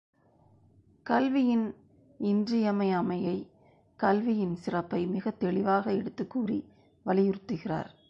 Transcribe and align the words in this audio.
கல்வியின் 1.03 1.75
இன்றியமையாமையை 2.19 3.49
கல்வியின் 3.95 4.55
சிறப்பை 4.55 5.05
மிகத் 5.05 5.39
தெளிவாக 5.39 5.93
எடுத்துக் 5.93 6.29
கூறி 6.29 6.65
வலியுறுத்துகிறார். 7.05 7.91